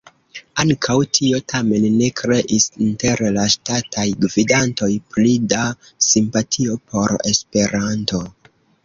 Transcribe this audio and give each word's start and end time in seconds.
Ankaŭ 0.61 0.93
tio 1.17 1.41
tamen 1.51 1.83
ne 1.97 2.07
kreis 2.21 2.65
inter 2.85 3.21
la 3.35 3.43
ŝtataj 3.55 4.05
gvidantoj 4.25 4.89
pli 5.13 5.35
da 5.53 5.61
simpatio 6.07 6.79
por 6.89 7.15
Esperanto. 7.35 8.25